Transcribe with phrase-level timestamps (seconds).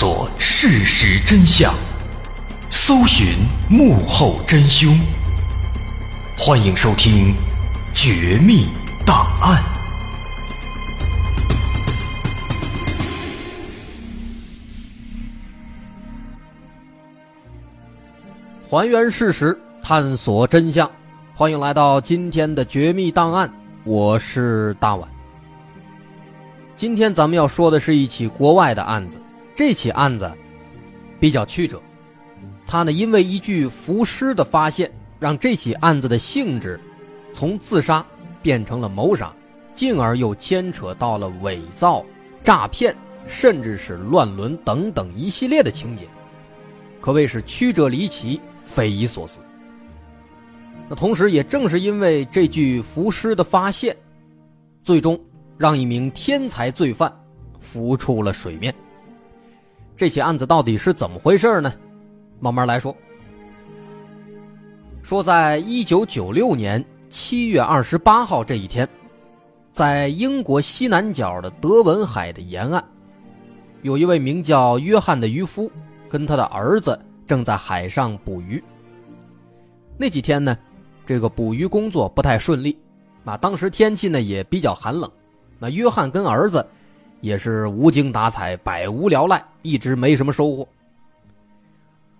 [0.00, 1.74] 索事实真相，
[2.70, 3.34] 搜寻
[3.68, 4.96] 幕后真凶。
[6.38, 7.34] 欢迎收听
[7.92, 8.68] 《绝密
[9.04, 9.60] 档案》，
[18.70, 20.88] 还原事实，探索真相。
[21.34, 23.48] 欢迎来到今天的《绝密档案》，
[23.82, 25.08] 我是大碗。
[26.76, 29.20] 今天咱们要说的是一起国外的案子。
[29.58, 30.32] 这起案子
[31.18, 31.82] 比较曲折，
[32.64, 36.78] 他呢因为一具浮尸的发现，让这起案子的性质
[37.34, 38.06] 从自杀
[38.40, 39.34] 变成了谋杀，
[39.74, 42.06] 进而又牵扯到了伪造、
[42.44, 42.94] 诈骗，
[43.26, 46.06] 甚至是乱伦等等一系列的情节，
[47.00, 49.40] 可谓是曲折离奇、匪夷所思。
[50.88, 53.96] 那同时，也正是因为这具浮尸的发现，
[54.84, 55.20] 最终
[55.56, 57.12] 让一名天才罪犯
[57.58, 58.72] 浮出了水面。
[59.98, 61.74] 这起案子到底是怎么回事呢？
[62.38, 62.94] 慢慢来说。
[65.02, 68.88] 说，在一九九六年七月二十八号这一天，
[69.72, 72.84] 在英国西南角的德文海的沿岸，
[73.82, 75.68] 有一位名叫约翰的渔夫，
[76.08, 76.96] 跟他的儿子
[77.26, 78.62] 正在海上捕鱼。
[79.96, 80.56] 那几天呢，
[81.04, 82.78] 这个捕鱼工作不太顺利，
[83.24, 85.10] 啊，当时天气呢也比较寒冷，
[85.58, 86.64] 那约翰跟儿子。
[87.20, 90.66] 也是无精打采、百无聊赖，一直没什么收获。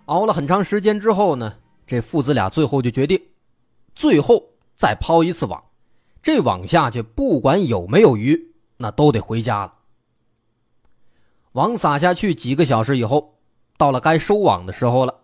[0.05, 1.53] 熬了很长时间之后呢，
[1.85, 3.21] 这父子俩最后就决定，
[3.95, 4.43] 最后
[4.75, 5.63] 再抛一次网。
[6.21, 9.73] 这网下去，不管有没有鱼，那都得回家了。
[11.53, 13.35] 网撒下去几个小时以后，
[13.77, 15.15] 到了该收网的时候了。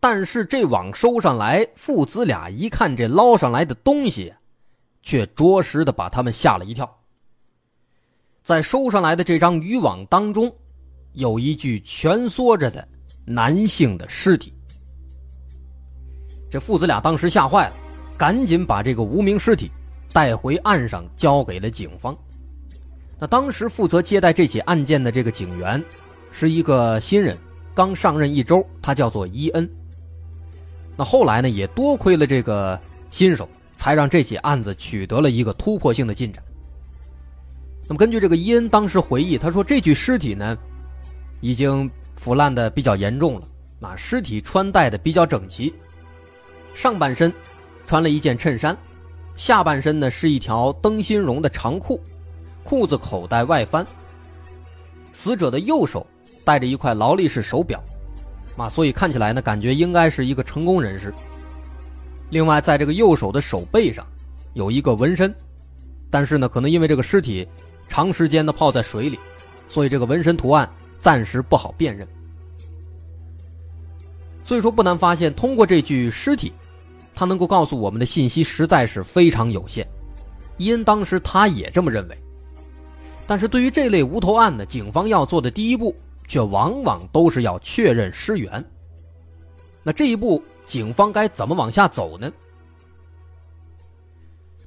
[0.00, 4.32] 但是这网收上来，父子俩一看这捞上来的东西，
[5.02, 6.97] 却着实的把他们吓了一跳。
[8.48, 10.50] 在收上来的这张渔网当中，
[11.12, 12.88] 有一具蜷缩着的
[13.26, 14.54] 男性的尸体。
[16.48, 17.76] 这父子俩当时吓坏了，
[18.16, 19.70] 赶紧把这个无名尸体
[20.14, 22.16] 带回岸上，交给了警方。
[23.18, 25.84] 那当时负责接待这起案件的这个警员，
[26.30, 27.36] 是一个新人，
[27.74, 29.70] 刚上任一周，他叫做伊恩。
[30.96, 36.42] 那后来呢，也多亏了这个新手，才让这起案子取得了一个突破性的进展。
[37.88, 40.56] 那么根据这个伊恩当时回忆，他说这具尸体呢，
[41.40, 43.48] 已经腐烂的比较严重了。
[43.80, 45.72] 啊，尸体穿戴的比较整齐，
[46.74, 47.32] 上半身
[47.86, 48.76] 穿了一件衬衫，
[49.36, 51.98] 下半身呢是一条灯芯绒的长裤，
[52.62, 53.86] 裤子口袋外翻。
[55.14, 56.06] 死者的右手
[56.44, 57.82] 戴着一块劳力士手表，
[58.56, 61.14] 啊，所以看起来呢，感觉应该是一个成功人士。
[62.28, 64.06] 另外，在这个右手的手背上
[64.52, 65.34] 有一个纹身，
[66.10, 67.48] 但是呢，可能因为这个尸体。
[67.88, 69.18] 长时间的泡在水里，
[69.66, 70.68] 所以这个纹身图案
[71.00, 72.06] 暂时不好辨认。
[74.44, 76.52] 所以说不难发现，通过这具尸体，
[77.14, 79.86] 他能够告诉我们的信息实在是非常有限。
[80.56, 82.18] 伊恩当时他也这么认为。
[83.26, 85.94] 但是对于这类无头案呢，警方要做的第一步，
[86.26, 88.64] 却往往都是要确认尸源。
[89.82, 92.32] 那这一步，警方该怎么往下走呢？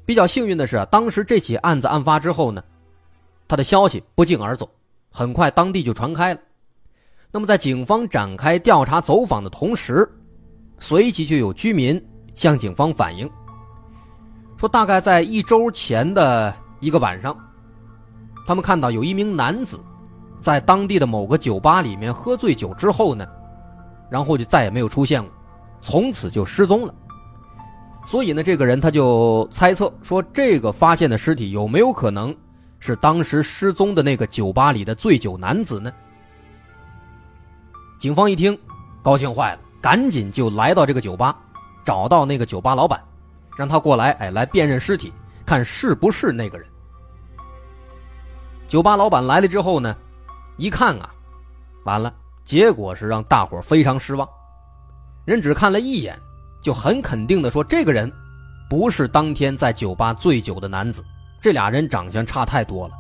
[0.06, 2.64] 比较幸运的是，当时这起案子案发之后呢。
[3.52, 4.70] 他的消息不胫而走，
[5.12, 6.40] 很快当地就传开了。
[7.34, 10.10] 那么，在警方展开调查走访的同时，
[10.80, 12.02] 随即就有居民
[12.34, 13.30] 向警方反映，
[14.56, 17.38] 说大概在一周前的一个晚上，
[18.48, 19.78] 他们看到有一名男子
[20.40, 23.28] 在当地的某个酒吧里面喝醉酒之后呢，
[24.10, 25.30] 然后就再也没有出现过，
[25.82, 26.96] 从此就失踪了。
[28.06, 32.34] 所以呢，这个人他就猜测说，这个发现的尸体有没有可能？
[32.82, 35.94] 是当时失踪的那个酒吧里的醉酒男子呢？
[38.00, 38.58] 警方一听，
[39.04, 41.38] 高兴坏了，赶紧就来到这个酒吧，
[41.86, 43.00] 找到那个酒吧老板，
[43.56, 45.14] 让他过来，哎，来辨认尸体，
[45.46, 46.68] 看是不是那个人。
[48.68, 49.96] 酒吧老板来了之后呢，
[50.58, 51.14] 一看啊，
[51.84, 52.12] 完了，
[52.44, 54.28] 结果是让大伙非常失望。
[55.24, 56.20] 人只看了一眼，
[56.64, 58.12] 就很肯定的说，这个人
[58.68, 61.06] 不是当天在酒吧醉酒的男子。
[61.41, 62.93] 这俩人长相差太多了，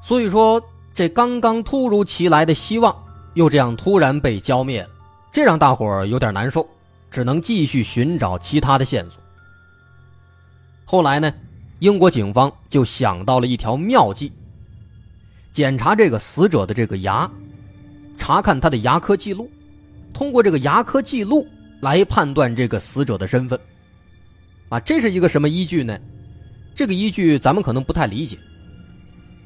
[0.00, 0.62] 所以说
[0.94, 2.94] 这刚刚突如其来的希望
[3.34, 4.88] 又这样突然被浇灭了，
[5.32, 6.64] 这让大伙儿有点难受，
[7.10, 9.20] 只能继续寻找其他的线索。
[10.84, 11.34] 后来呢，
[11.80, 14.32] 英国警方就想到了一条妙计，
[15.52, 17.28] 检查这个死者的这个牙，
[18.16, 19.50] 查看他的牙科记录，
[20.14, 21.44] 通过这个牙科记录
[21.80, 23.58] 来判断这个死者的身份。
[24.68, 25.98] 啊，这是一个什么依据呢？
[26.74, 28.36] 这个依据咱们可能不太理解。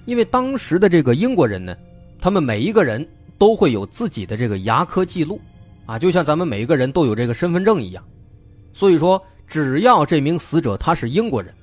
[0.06, 1.76] 因为当时的这个英国人呢，
[2.20, 3.06] 他们每一个人
[3.38, 5.40] 都会有自己的这个牙科记录，
[5.86, 8.02] 啊，就像咱们每一个人都有这个身份证一样。
[8.72, 11.54] 所以说，只要这名死者他是英国人，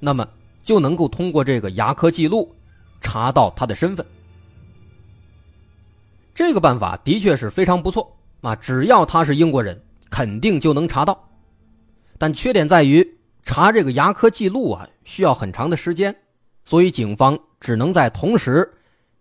[0.00, 0.28] 那么
[0.62, 2.52] 就能够通过这个牙科记录
[3.00, 4.04] 查到他的身份。
[6.34, 8.56] 这个办法的确是非常不错啊！
[8.56, 9.80] 只要他是英国人，
[10.10, 11.16] 肯定就能查到。
[12.24, 13.06] 但缺点在于
[13.42, 16.16] 查这个牙科记录啊，需要很长的时间，
[16.64, 18.66] 所以警方只能在同时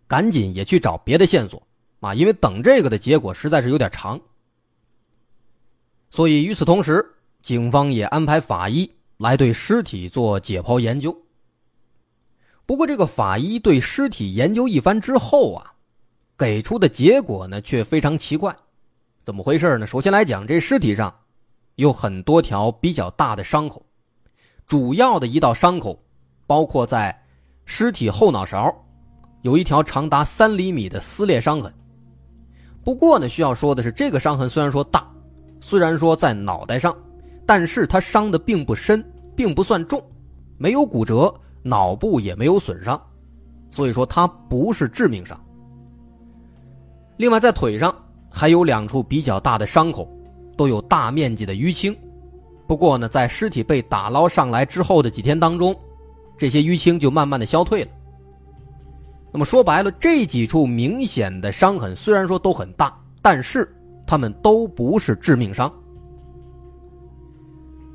[0.07, 1.61] 赶紧也去找别的线索
[1.99, 4.17] 啊，因为等这个的结果实在是有点长。
[6.11, 7.05] 所以与此同时，
[7.41, 11.13] 警方也安排法医来对尸体做解剖研究。
[12.65, 15.73] 不过，这个法医对尸体研究一番之后啊。
[16.37, 18.55] 给出的结果呢，却非常奇怪，
[19.25, 19.85] 怎么回事呢？
[19.85, 21.13] 首先来讲，这尸体上
[21.75, 23.83] 有很多条比较大的伤口，
[24.65, 25.97] 主要的一道伤口
[26.45, 27.17] 包括在
[27.65, 28.73] 尸体后脑勺
[29.41, 31.73] 有一条长达三厘米的撕裂伤痕。
[32.83, 35.09] 不过呢，需要说的是，这个伤痕虽然说大，
[35.61, 36.95] 虽然说在脑袋上，
[37.45, 39.03] 但是它伤的并不深，
[39.35, 40.03] 并不算重，
[40.57, 43.01] 没有骨折，脑部也没有损伤，
[43.71, 45.39] 所以说它不是致命伤。
[47.17, 47.95] 另外，在腿上
[48.29, 50.07] 还有两处比较大的伤口，
[50.55, 51.95] 都有大面积的淤青。
[52.67, 55.75] 不过呢，在尸体被打捞上来之后的几天当中，
[56.37, 57.91] 这些淤青就慢慢的消退了。
[59.31, 63.67] 那么说白了，这几处明显的伤痕虽然说都很大，但是
[64.05, 65.67] 他们都不是致命伤。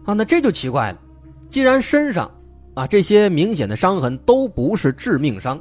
[0.04, 1.00] 啊，那这就奇怪了，
[1.48, 2.30] 既然身上
[2.74, 5.60] 啊这些明显的伤痕都不是致命伤，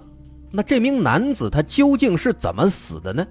[0.52, 3.26] 那这名男子他究竟是怎么死的呢？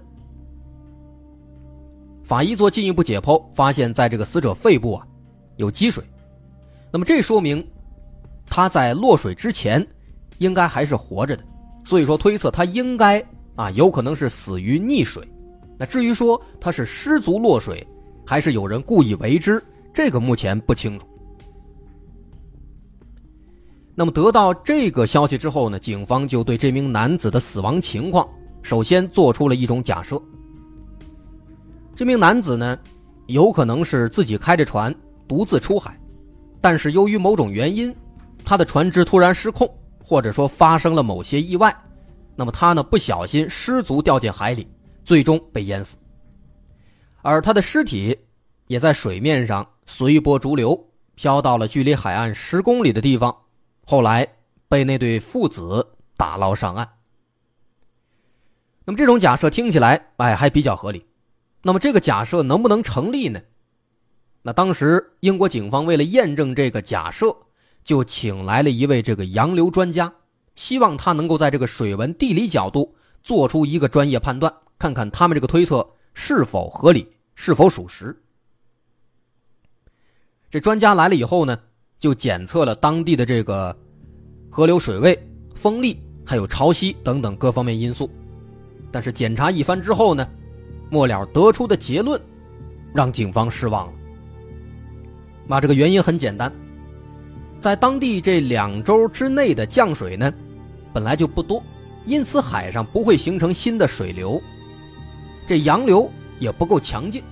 [2.27, 5.07] 法医做进一步解剖，发现在这个死者肺部啊
[5.55, 6.03] 有积水，
[6.91, 7.65] 那么这说明
[8.45, 9.85] 他在落水之前
[10.39, 11.43] 应该还是活着的，
[11.85, 13.23] 所以说推测他应该
[13.55, 15.25] 啊有可能是死于溺水。
[15.77, 17.87] 那至于说他是失足落水，
[18.25, 19.63] 还是有人故意为之，
[19.93, 21.07] 这个目前不清楚。
[23.95, 28.27] 那么得到这个消息之后呢，警方就对这名男子的死亡情况
[28.63, 30.21] 首先做出了一种假设。
[31.97, 32.77] 这名男子呢，
[33.25, 34.93] 有可能是自己开着船
[35.27, 35.99] 独自出海，
[36.61, 37.91] 但是由于某种原因，
[38.45, 39.67] 他的船只突然失控，
[39.99, 41.75] 或者说发生了某些意外，
[42.35, 44.67] 那么他呢不小心失足掉进海里，
[45.03, 45.97] 最终被淹死。
[47.23, 48.15] 而他的尸体
[48.67, 50.79] 也在水面上随波逐流，
[51.15, 53.35] 飘到了距离海岸十公里的地方，
[53.83, 54.27] 后来
[54.69, 55.83] 被那对父子
[56.15, 56.87] 打捞上岸。
[58.85, 61.03] 那么这种假设听起来，哎，还比较合理。
[61.67, 63.41] 那么这个假设能不能成立呢？
[64.41, 67.35] 那当时英国警方为了验证这个假设，
[67.83, 70.09] 就请来了一位这个洋流专家，
[70.55, 77.05] 希望他能够在这个水文地理角度做出一个专业判断，看看他们这个推测是否合理，
[77.35, 78.17] 是否属实。
[80.49, 81.59] 这专家来了以后呢，
[81.99, 83.77] 就检测了当地的这个
[84.49, 85.21] 河流水位、
[85.53, 88.09] 风力还有潮汐等等各方面因素，
[88.89, 90.25] 但是检查一番之后呢。
[90.89, 92.19] 末了得出的结论，
[92.93, 93.93] 让警方失望了。
[95.45, 96.51] 那这个原因很简单，
[97.59, 100.33] 在当地这两周之内的降水呢，
[100.93, 101.63] 本来就不多，
[102.05, 104.41] 因此海上不会形成新的水流，
[105.47, 107.23] 这洋流也不够强劲，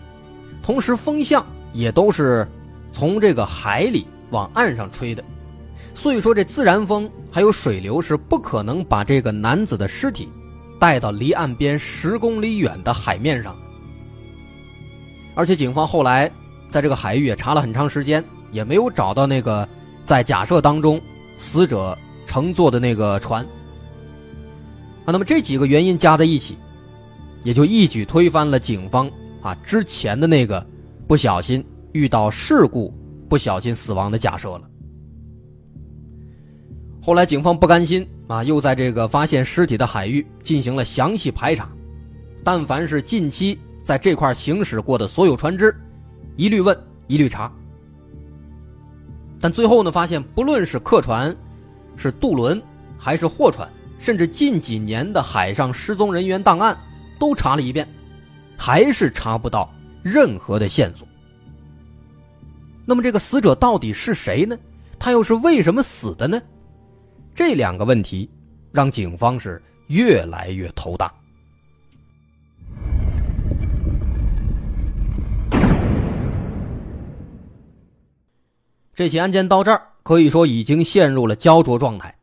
[0.63, 2.47] 同时风向也都是
[2.91, 5.23] 从这个海里往岸上吹的，
[5.93, 10.29] 所以说这自然风还有水流是不可能把这个男子的尸体。
[10.79, 13.55] 带到离岸边十公里远的海面上，
[15.33, 16.29] 而且警方后来
[16.69, 19.67] 在这个海域也查了很长时间，也没有找到那个
[20.03, 21.01] 在假设当中
[21.37, 23.45] 死者乘坐的那个船。
[25.05, 26.57] 啊，那么这几个原因加在一起，
[27.43, 29.09] 也就一举推翻了警方
[29.41, 30.65] 啊之前的那个
[31.07, 31.63] 不小心
[31.93, 32.93] 遇到事故、
[33.29, 34.69] 不小心死亡的假设了。
[37.01, 41.69] 后来警方不甘心啊，又在这个发现尸体的海域进行了详细排查，
[42.43, 45.75] 但凡是近期在这块行驶过的所有船只，
[46.35, 46.77] 一律问，
[47.07, 47.51] 一律查。
[49.39, 51.35] 但最后呢，发现不论是客船、
[51.95, 52.59] 是渡轮，
[52.97, 56.75] 还是货船，甚至近几年的海上失踪人员档案，
[57.19, 57.87] 都查了一遍，
[58.57, 61.07] 还是查不到任何的线索。
[62.85, 64.57] 那么这个死者到底是谁呢？
[64.97, 66.41] 他又是为什么死的呢？
[67.35, 68.29] 这两个问题
[68.71, 71.13] 让警方是越来越头大。
[78.93, 82.17] 这起案件到这儿可以说已经陷入了焦灼状态，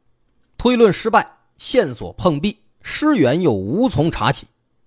[0.57, 4.47] 推论失败，线索碰壁，尸源又无从查起，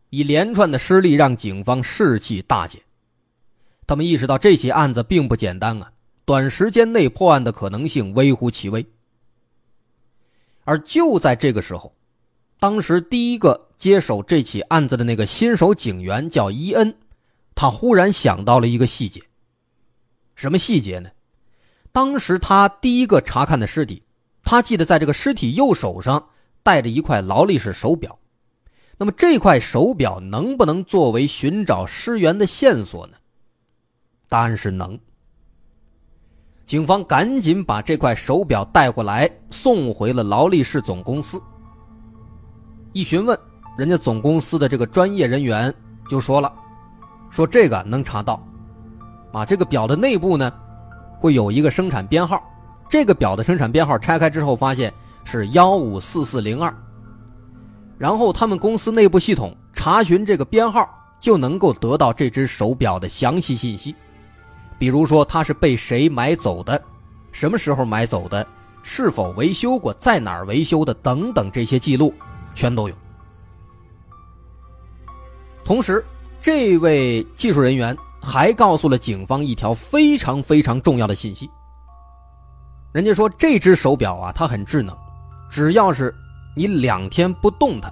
[0.10, 2.82] 一连串的失利让警方士气大减。
[3.86, 5.92] 他们意识到这起案子并不简单啊，
[6.26, 8.84] 短时间内破案的可能性微乎其微。
[10.66, 11.96] 而就在这个时候，
[12.60, 16.94] 当时第一个接手这起案子的那个新手警员叫伊恩，
[17.56, 19.22] 他忽然想到了一个细节。
[20.36, 21.10] 什么细节呢？
[21.92, 24.04] 当时他第一个查看的尸体，
[24.44, 26.28] 他记得在这个尸体右手上
[26.62, 28.20] 戴着一块劳力士手表。
[28.98, 33.18] 那么这块手表能不能作为寻找尸源的线索呢？
[34.28, 35.00] 答案是能。
[36.66, 41.40] 警方赶紧把这块手表带过来，送回了劳力士总公司。
[42.92, 43.38] 一询问，
[43.78, 45.72] 人家总公司的这个专业人员
[46.10, 46.52] 就说了
[47.30, 48.44] ：“说这个能查到，
[49.32, 50.52] 啊，这个表的内部呢，
[51.20, 52.42] 会有一个生产编号。
[52.90, 54.92] 这个表的生产编号拆开之后，发现
[55.24, 56.76] 是幺五四四零二。
[58.00, 63.96] 然后他们公司内部系统查询这个编号，就能够得到这只手表的详细信息。”
[64.78, 66.82] 比如说，它是被谁买走的，
[67.32, 68.46] 什么时候买走的，
[68.84, 72.14] 是否维修过，在哪儿维修的，等等，这些记录
[72.54, 72.96] 全都有。
[75.64, 76.06] 同时，
[76.42, 81.50] 这位技术人员还告诉了警方一条非常非常重要的信息。
[82.92, 84.96] 人家说，这只手表啊，它很智能，
[85.50, 86.14] 只要是
[86.56, 87.92] 你两天不动它，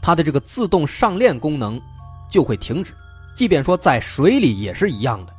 [0.00, 1.80] 它的这个自动上链功能
[2.30, 2.94] 就会停止，
[3.34, 5.33] 即便说在水里也是一样的。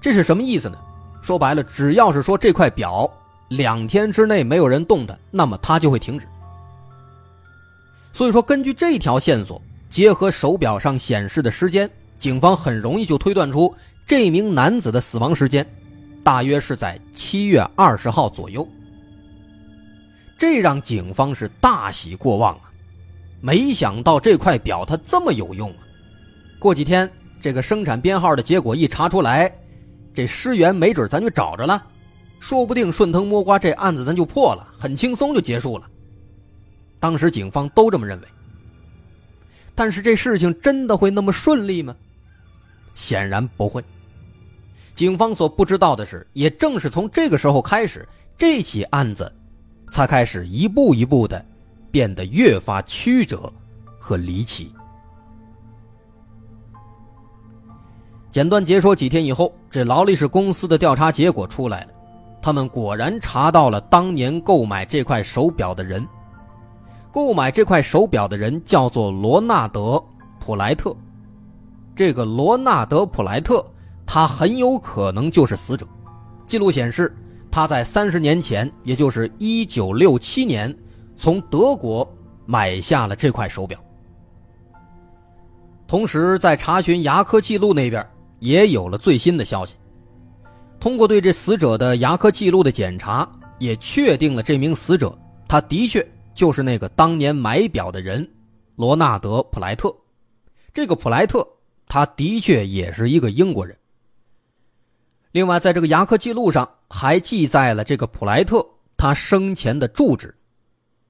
[0.00, 0.78] 这是什么意思呢？
[1.22, 3.10] 说白了，只要是说这块表
[3.48, 6.26] 两天之内没有人动它，那么它就会停止。
[8.12, 11.88] 所以说，根据这条线索，结合手表上显示的时间，
[12.18, 13.74] 警方很容易就推断出
[14.06, 15.66] 这名男子的死亡时间，
[16.24, 18.66] 大约是在七月二十号左右。
[20.38, 22.70] 这让警方是大喜过望啊！
[23.40, 25.78] 没想到这块表它这么有用啊！
[26.58, 29.52] 过几天，这个生产编号的结果一查出来。
[30.18, 31.86] 这尸源没准咱就找着了，
[32.40, 35.88] 说不定顺藤摸瓜，这案子咱就破了，很轻松就结束了。
[36.98, 38.26] 当时警方都这么认为。
[39.76, 41.94] 但是这事情真的会那么顺利吗？
[42.96, 43.80] 显然不会。
[44.96, 48.04] 警方所不知道的是，也正是从这个时候开始，
[48.36, 49.32] 这起案子
[49.92, 51.46] 才开始一步一步的
[51.92, 53.52] 变得越发曲折
[54.00, 54.72] 和离奇。
[58.30, 61.88] 简短解说几天以后，这劳力士公司的调查结果出来了，
[62.42, 66.06] 他们果然查到了当年购买这块手表的人。
[67.10, 69.80] 购买这块手表的人叫做罗纳德·
[70.38, 70.94] 普莱特。
[71.96, 73.64] 这个罗纳德·普莱特，
[74.06, 75.86] 他很有可能就是死者。
[76.46, 77.16] 记录显示，
[77.50, 80.72] 他在三十年前，也就是一九六七年，
[81.16, 82.06] 从德国
[82.44, 83.80] 买下了这块手表。
[85.86, 88.06] 同时，在查询牙科记录那边。
[88.38, 89.76] 也有了最新的消息。
[90.80, 93.28] 通过对这死者的牙科记录的检查，
[93.58, 95.16] 也确定了这名死者，
[95.48, 98.28] 他的确就是那个当年买表的人，
[98.76, 99.92] 罗纳德·普莱特。
[100.72, 101.46] 这个普莱特，
[101.88, 103.76] 他的确也是一个英国人。
[105.32, 108.64] 另外，在这个牙科记录上还记载了这个普莱特
[108.96, 110.34] 他生前的住址。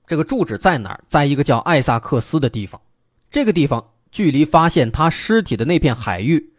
[0.06, 1.04] 这个住址在哪儿？
[1.08, 2.80] 在一个叫艾萨克斯的地方。
[3.30, 6.54] 这个地方距离发现他尸体的那片海域。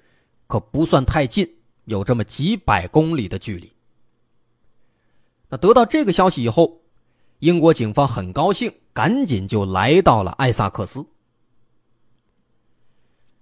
[0.50, 1.48] 可不算太近，
[1.86, 3.72] 有这么几百公里的距离。
[5.48, 6.82] 那得到这个消息以后，
[7.38, 11.06] 英国警方很高兴，赶紧就来到了艾萨克斯。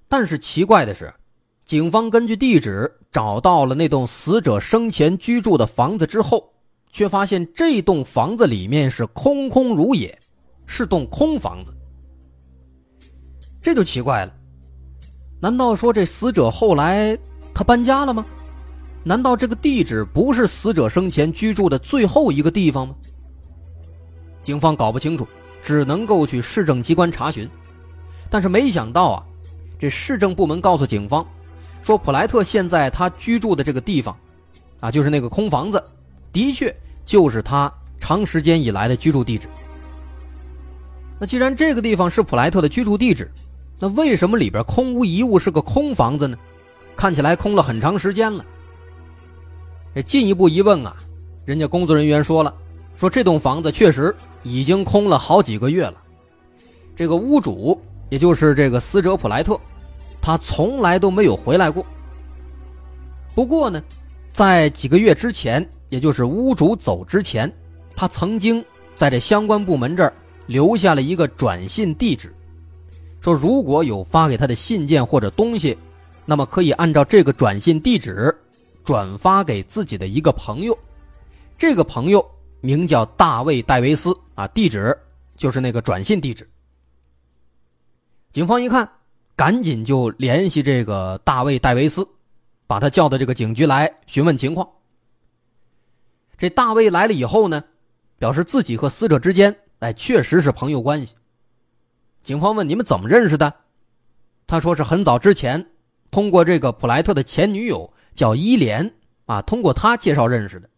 [0.09, 1.13] 但是奇怪的是，
[1.63, 6.53] 警方根据地址找到了那栋死者生前居住的房子之后，
[6.91, 10.19] 却发现这栋房子里面是空空如也，
[10.65, 11.73] 是栋空房子。
[13.61, 14.36] 这就奇怪了。
[15.39, 17.17] 难道说这死者后来
[17.53, 18.25] 他搬家了吗？
[19.03, 22.95] 难道这个地址不是死者生前居住的最后一个地方吗？
[24.43, 25.27] 警方搞不清楚，
[25.61, 27.49] 只能够去市政机关查询。
[28.29, 29.23] 但是没想到啊，
[29.79, 31.25] 这市政部门告诉警方，
[31.81, 34.17] 说普莱特现在他居住的这个地方，
[34.79, 35.81] 啊，就是那个空房子，
[36.33, 36.75] 的确
[37.05, 39.47] 就是他长时间以来的居住地址。
[41.19, 43.31] 那既然这个地方是普莱特的居住地址，
[43.79, 46.37] 那为什么里边空无一物，是个空房子呢？
[46.95, 48.43] 看起来空了很长时间了。
[49.93, 50.95] 这进一步一问啊，
[51.45, 52.53] 人家工作人员说了，
[52.95, 55.95] 说这栋房子确实已经空了好几个月了。
[56.95, 57.79] 这个屋主，
[58.09, 59.59] 也就是这个死者普莱特，
[60.19, 61.85] 他从来都没有回来过。
[63.35, 63.81] 不过呢，
[64.33, 67.51] 在几个月之前，也就是屋主走之前，
[67.95, 68.65] 他曾经
[68.95, 70.11] 在这相关部门这儿
[70.47, 72.33] 留下了一个转信地址，
[73.27, 75.77] 说如果有发给他的信件或者东西，
[76.23, 78.33] 那么可以按照这个转信地址
[78.85, 80.77] 转发给自己的一个朋友，
[81.57, 82.25] 这个朋友
[82.61, 84.97] 名叫大卫·戴维斯啊，地址
[85.35, 86.49] 就是那个转信地址。
[88.31, 88.89] 警方一看，
[89.35, 92.07] 赶紧就联系这个大卫·戴维斯，
[92.65, 94.65] 把他叫到这个警局来询问情况。
[96.37, 97.61] 这大卫来了以后呢，
[98.17, 101.15] 表示自己和死者之间，哎，确实是朋友关系。
[102.27, 103.53] 警方问：“你们怎么认识的？”
[104.47, 105.65] 他说：“是很早之前，
[106.11, 108.93] 通过这个普莱特的前女友叫伊莲
[109.27, 110.69] 啊，通过他介绍认识的。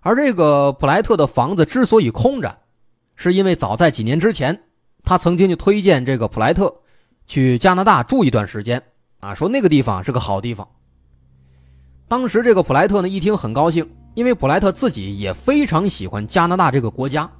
[0.00, 2.60] 而这个普莱特的房子之所以空着，
[3.16, 4.62] 是因为早在几年之前，
[5.04, 6.74] 他曾经就推荐这个普莱特
[7.26, 8.82] 去加拿大住一段时间
[9.20, 10.66] 啊，说那个地方是个好地方。”
[12.08, 17.30] 当时这个普莱特呢一听很高兴，因为普莱特自己也非常喜欢加拿大这个国家，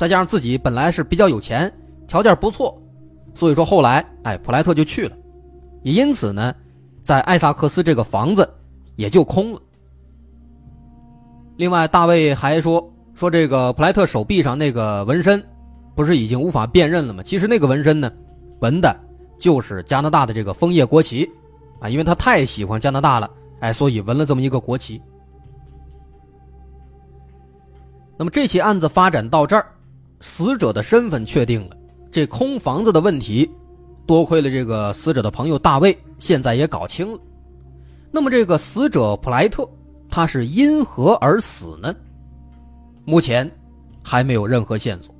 [0.00, 1.70] 再加上自己本来是比较有钱，
[2.06, 2.74] 条件不错，
[3.34, 5.14] 所以说后来哎普莱特就去了，
[5.82, 6.54] 也因此呢，
[7.04, 8.48] 在艾萨克斯这个房子
[8.96, 9.60] 也就空了。
[11.58, 12.82] 另外，大卫还说
[13.14, 15.46] 说这个普莱特手臂上那个纹身，
[15.94, 17.22] 不是已经无法辨认了吗？
[17.22, 18.10] 其实那个纹身呢，
[18.60, 18.98] 纹的
[19.38, 21.30] 就是加拿大的这个枫叶国旗，
[21.78, 23.30] 啊，因为他太喜欢加拿大了。
[23.58, 24.98] 哎，所以纹了这么一个国旗。
[28.16, 29.66] 那么这起案子发展到这儿，
[30.20, 31.76] 死者的身份确定了，
[32.12, 33.50] 这空房子的问题，
[34.06, 37.18] 多亏了这个死者的朋友大卫，现在也搞清了。
[38.10, 39.68] 那么这个死者普莱特，
[40.10, 41.94] 他是因何而死呢？
[43.04, 43.50] 目前
[44.02, 45.14] 还没有任何线索。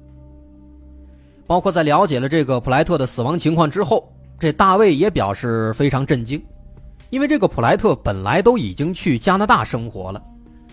[1.46, 6.40] 包括在了解了这个普莱特的死亡情况之后，这大卫也表示非常震惊。
[7.09, 10.22] 因为这个普莱特本来都已经去加拿大生活了，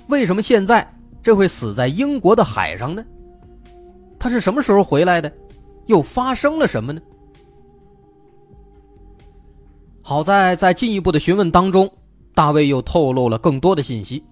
[0.08, 0.88] 为什么现在
[1.24, 3.04] 这会死在英国的海上呢？
[4.20, 5.32] 他是什么时候回来的？
[5.86, 7.02] 又发生了什么呢？
[10.02, 11.92] 好在在进一步的询问当中，
[12.34, 14.24] 大卫又透露了更多的信息。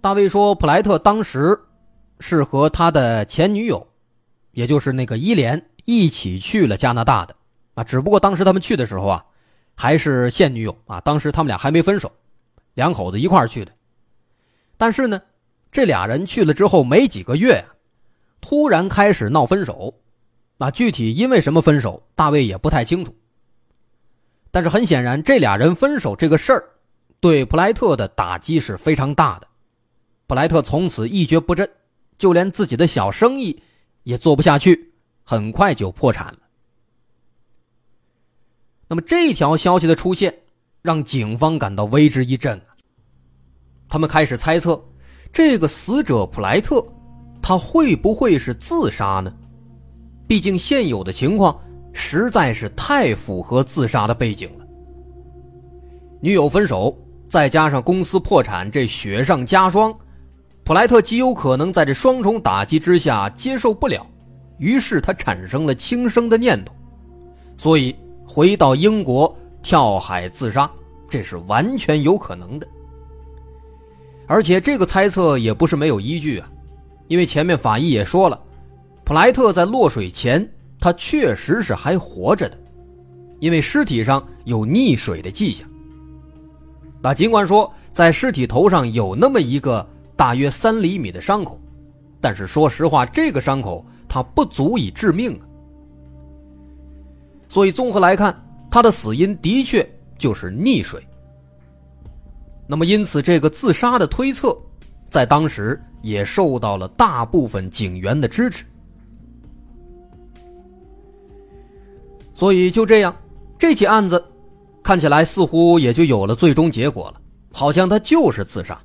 [0.00, 1.58] 大卫说，普莱特当时
[2.18, 3.86] 是和他的前女友，
[4.52, 7.34] 也就是那个伊莲一起去了加拿大的
[7.74, 9.24] 啊，只不过当时他们去的时候啊。
[9.76, 11.00] 还是现女友啊！
[11.00, 12.12] 当时他们俩还没分手，
[12.74, 13.72] 两口子一块儿去的。
[14.76, 15.18] 但是呢，
[15.72, 17.64] 这俩人去了之后没几个月，
[18.40, 19.94] 突然开始闹分手。
[20.56, 23.14] 那具体因为什么分手，大卫也不太清楚。
[24.50, 26.64] 但是很显然，这俩人分手这个事儿，
[27.20, 29.46] 对普莱特的打击是非常大的。
[30.26, 31.68] 普莱特从此一蹶不振，
[32.18, 33.62] 就连自己的小生意
[34.02, 34.92] 也做不下去，
[35.24, 36.38] 很快就破产了。
[38.88, 40.36] 那么这条消息的出现，
[40.82, 42.60] 让警方感到为之一振！
[43.88, 44.84] 他们开始猜测，
[45.32, 46.84] 这个死者普莱特，
[47.42, 49.32] 他会不会是自杀呢？
[50.26, 51.58] 毕竟现有的情况
[51.92, 54.66] 实在是太符合自杀的背景了。
[56.20, 56.96] 女友分手，
[57.28, 59.92] 再加上公司破产，这雪上加霜，
[60.64, 64.06] 普莱特极有可能在这双重打击之下接受不了，
[64.58, 66.72] 于是他产生了轻生的念头，
[67.56, 67.94] 所以。
[68.32, 70.70] 回到英国跳海自杀，
[71.08, 72.68] 这是完全有可能的。
[74.28, 76.48] 而且这个猜测也不是没有依据啊，
[77.10, 78.40] 因为前面法医也说了，
[79.02, 82.56] 普莱特在落水前他确实是还活着的，
[83.40, 85.68] 因为尸体上有溺水的迹象。
[87.02, 91.60] 那尽管说在尸体头上有那么一个大约三厘米的伤口，
[92.20, 95.42] 但是说实话，这个伤口它不足以致命啊。
[97.48, 99.84] 所以综合来看，他的死因的确
[100.16, 101.04] 就是溺水。
[102.68, 104.56] 那么，因此这个自杀的推测，
[105.10, 108.64] 在当时也受到了大部分警员的支持。
[112.34, 113.14] 所以就这样，
[113.58, 114.24] 这起案子
[114.82, 117.20] 看起来似乎也就有了最终结果了，
[117.52, 118.80] 好像他就是自杀。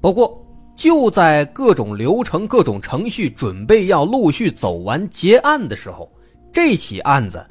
[0.00, 0.42] 不过，
[0.74, 6.10] 就在各种流程、各种程序准备要陆续走完结案的时候。
[6.52, 7.46] 这起案子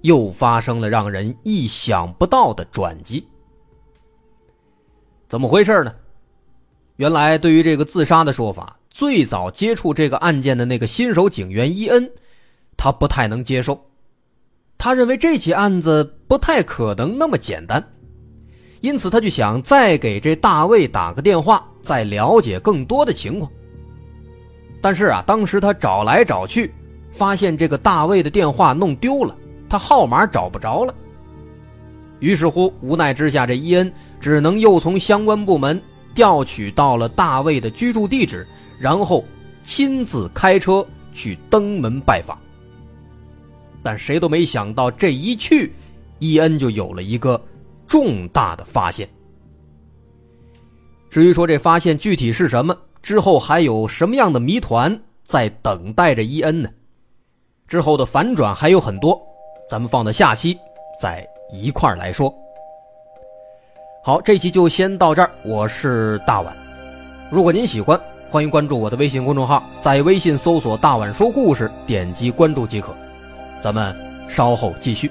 [0.00, 3.28] 又发生了让人意想不到的转机。
[5.28, 5.94] 怎么回事呢？
[6.96, 12.10] 原来，对于这个自杀的说法，最早接触这个案件的那个新手警员伊恩，
[12.76, 13.80] 他不太能接受。
[14.78, 17.82] 他认为这起案子不太可能那么简单，
[18.80, 23.50] 因此他就想再给这大卫打个电话，再了解更多的情况。
[24.80, 26.72] 但是啊，当时他找来找去。
[27.16, 29.36] 发现这个大卫的电话弄丢了，
[29.68, 30.92] 他号码找不着了。
[32.18, 35.80] 于是乎，无奈之下，这伊恩只能又从相关部门
[36.14, 38.46] 调取到了大卫的居住地址，
[38.78, 39.24] 然后
[39.64, 42.38] 亲自开车去登门拜访。
[43.82, 45.74] 但谁都没想到，这一去，
[46.18, 47.38] 伊恩就有了一个
[47.86, 49.08] 重大的发现。
[51.10, 56.68] 至于说这发现具体是什么，之后还有什么样的谜团在等待着伊恩呢？
[57.68, 59.20] 之后的反转还有很多，
[59.70, 60.58] 咱们放到下期
[61.00, 62.34] 再一块儿来说。
[64.06, 65.30] 好，这期就先到这儿。
[65.42, 66.54] 我是大碗，
[67.30, 72.94] 如果您喜欢，欢迎关注我的微信公众号，在微信搜索“大碗说故事”，点击关注即可。
[73.62, 73.96] 咱们
[74.28, 75.10] 稍后继续。